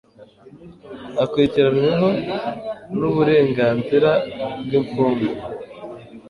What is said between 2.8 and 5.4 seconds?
n uburenganzira bw imfungwa